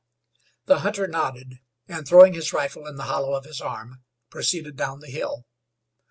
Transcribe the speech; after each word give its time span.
The 0.65 0.79
hunter 0.79 1.05
nodded, 1.05 1.59
and, 1.87 2.07
throwing 2.07 2.33
his 2.33 2.51
rifle 2.53 2.87
in 2.87 2.95
the 2.95 3.03
hollow 3.03 3.35
of 3.35 3.45
his 3.45 3.61
arm, 3.61 4.01
proceeded 4.31 4.75
down 4.75 4.99
the 4.99 5.11
hill. 5.11 5.45